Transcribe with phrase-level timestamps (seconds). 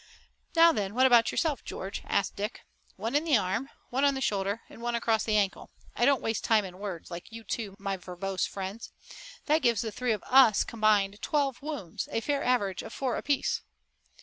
[0.55, 2.61] "Now, then, what about yourself, George?" asked Dick.
[2.95, 5.69] "One in the arm, one on the shoulder and one across the ankle.
[5.95, 8.89] I don't waste time in words, like you two, my verbose friends.
[9.45, 13.61] That gives the three of us combined twelve wounds, a fair average of four apiece."